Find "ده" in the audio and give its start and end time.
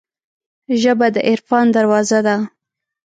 2.27-2.35